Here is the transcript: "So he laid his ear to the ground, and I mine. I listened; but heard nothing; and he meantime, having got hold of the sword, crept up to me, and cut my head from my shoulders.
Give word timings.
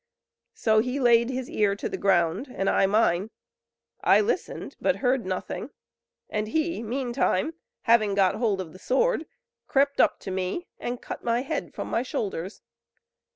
"So 0.55 0.79
he 0.79 0.99
laid 0.99 1.29
his 1.29 1.47
ear 1.47 1.75
to 1.75 1.87
the 1.87 1.95
ground, 1.95 2.47
and 2.49 2.67
I 2.67 2.87
mine. 2.87 3.29
I 4.03 4.19
listened; 4.19 4.75
but 4.81 4.95
heard 4.95 5.27
nothing; 5.27 5.69
and 6.27 6.47
he 6.47 6.81
meantime, 6.81 7.53
having 7.83 8.15
got 8.15 8.33
hold 8.33 8.61
of 8.61 8.73
the 8.73 8.79
sword, 8.79 9.27
crept 9.67 10.01
up 10.01 10.19
to 10.21 10.31
me, 10.31 10.65
and 10.79 11.03
cut 11.03 11.23
my 11.23 11.43
head 11.43 11.75
from 11.75 11.87
my 11.87 12.01
shoulders. 12.01 12.63